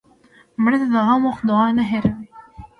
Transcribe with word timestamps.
مړه 0.61 0.77
ته 0.81 0.87
د 0.93 0.95
غم 1.07 1.21
وخت 1.29 1.43
دعا 1.49 1.67
نه 1.77 1.83
هېروې 1.91 2.25